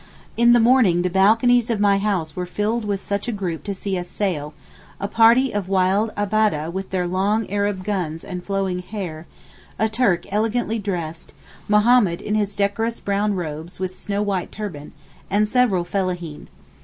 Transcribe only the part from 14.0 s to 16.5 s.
white turban, and several fellaheen.